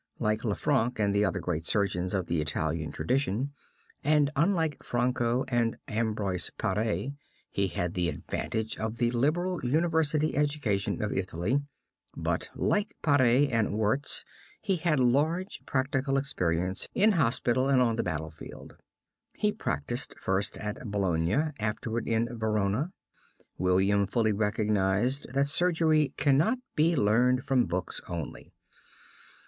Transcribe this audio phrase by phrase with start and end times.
[0.17, 3.53] Like Lanfranc and the other great surgeons of the Italian tradition,
[4.03, 7.13] and unlike Franco and Ambroise Paré,
[7.51, 11.61] he had the advantage of the liberal university education of Italy;
[12.17, 14.25] but, like Paré and Wurtz,
[14.59, 18.77] he had large practical experience in hospital and on the battlefield.
[19.35, 22.89] He practised first at Bologna, afterward in Verona.
[23.59, 28.51] William fully recognised that surgery cannot be learned from books only.